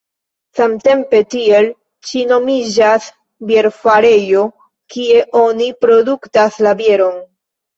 Samtempe 0.59 1.19
tiel 1.33 1.67
ĉi 2.11 2.23
nomiĝas 2.31 3.09
bierfarejo, 3.51 4.47
kie 4.95 5.23
oni 5.45 5.71
produktas 5.87 6.59
la 6.69 6.75
bieron. 6.83 7.25